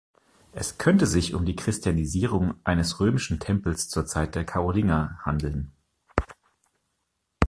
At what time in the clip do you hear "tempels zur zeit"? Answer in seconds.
3.39-4.33